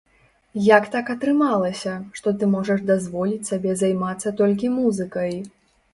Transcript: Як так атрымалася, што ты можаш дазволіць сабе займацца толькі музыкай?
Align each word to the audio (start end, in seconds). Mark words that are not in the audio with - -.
Як 0.77 0.85
так 0.95 1.11
атрымалася, 1.15 1.93
што 2.19 2.27
ты 2.39 2.49
можаш 2.55 2.79
дазволіць 2.91 3.47
сабе 3.53 3.77
займацца 3.83 4.37
толькі 4.41 4.75
музыкай? 4.79 5.33